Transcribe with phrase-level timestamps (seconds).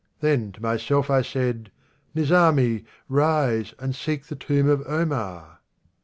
[0.19, 1.69] Then to myself I said,"
[2.15, 5.59] Nizami, rise And seek the tomb of Omar."